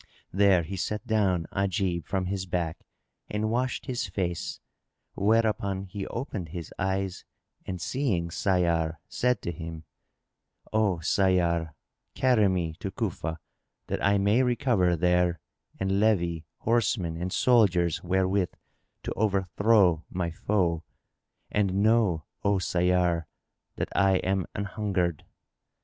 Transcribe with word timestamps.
There 0.33 0.63
he 0.63 0.77
set 0.77 1.05
down 1.05 1.45
Ajib 1.51 2.07
from 2.07 2.25
his 2.25 2.47
back 2.47 2.87
and 3.29 3.51
washed 3.51 3.85
his 3.85 4.07
face, 4.07 4.59
whereupon 5.13 5.83
he 5.83 6.07
opened 6.07 6.49
his 6.49 6.73
eyes 6.79 7.23
and 7.67 7.79
seeing 7.79 8.29
Sayyar, 8.31 8.97
said 9.07 9.43
to 9.43 9.51
him, 9.51 9.83
"O 10.73 11.01
Sayyar, 11.03 11.75
carry 12.15 12.47
me 12.47 12.73
to 12.79 12.89
Cufa 12.89 13.37
that 13.85 14.03
I 14.03 14.17
may 14.17 14.41
recover 14.41 14.95
there 14.95 15.39
and 15.79 15.99
levy 15.99 16.47
horsemen 16.57 17.15
and 17.21 17.31
soldiers 17.31 18.03
wherewith 18.03 18.49
to 19.03 19.13
overthrow 19.13 20.03
my 20.09 20.31
foe: 20.31 20.83
and 21.51 21.83
know, 21.83 22.25
O 22.43 22.55
Sayyar, 22.57 23.27
that 23.75 23.89
I 23.95 24.15
am 24.15 24.47
anhungered." 24.55 25.21